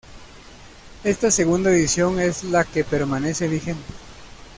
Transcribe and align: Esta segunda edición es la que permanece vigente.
Esta 1.03 1.29
segunda 1.29 1.69
edición 1.69 2.19
es 2.19 2.43
la 2.45 2.63
que 2.63 2.83
permanece 2.83 3.47
vigente. 3.47 3.93